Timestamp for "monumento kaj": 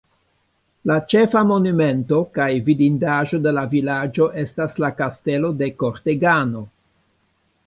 1.49-2.47